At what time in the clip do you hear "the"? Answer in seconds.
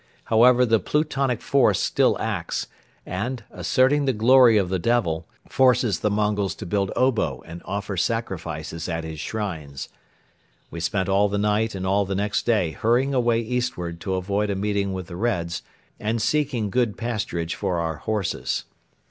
0.65-0.79, 4.05-4.13, 4.69-4.79, 5.99-6.09, 11.29-11.37, 12.05-12.15, 15.05-15.15